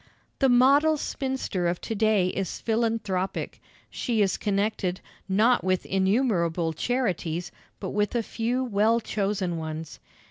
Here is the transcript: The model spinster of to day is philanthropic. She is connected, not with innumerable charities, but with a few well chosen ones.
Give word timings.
The 0.39 0.49
model 0.49 0.97
spinster 0.97 1.67
of 1.67 1.79
to 1.81 1.93
day 1.93 2.29
is 2.29 2.59
philanthropic. 2.59 3.61
She 3.91 4.23
is 4.23 4.35
connected, 4.35 4.99
not 5.29 5.63
with 5.63 5.85
innumerable 5.85 6.73
charities, 6.73 7.51
but 7.79 7.91
with 7.91 8.15
a 8.15 8.23
few 8.23 8.63
well 8.63 8.99
chosen 8.99 9.57
ones. 9.57 9.99